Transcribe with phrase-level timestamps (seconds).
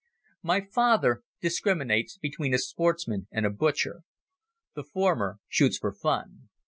[0.41, 4.01] My father discriminates between a sportsman and a butcher.
[4.73, 6.49] The former shoots for fun.